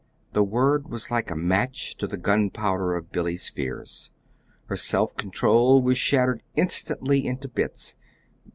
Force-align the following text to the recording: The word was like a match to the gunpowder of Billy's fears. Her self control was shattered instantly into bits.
The 0.33 0.43
word 0.43 0.89
was 0.89 1.11
like 1.11 1.29
a 1.29 1.35
match 1.35 1.95
to 1.97 2.07
the 2.07 2.17
gunpowder 2.17 2.95
of 2.95 3.11
Billy's 3.11 3.49
fears. 3.49 4.09
Her 4.65 4.75
self 4.75 5.15
control 5.15 5.79
was 5.83 5.99
shattered 5.99 6.41
instantly 6.55 7.27
into 7.27 7.47
bits. 7.47 7.95